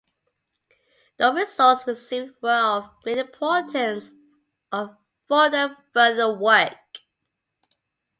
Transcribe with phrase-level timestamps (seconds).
[1.17, 4.11] The results received were of great importance
[4.71, 4.97] for
[5.29, 6.73] the further work.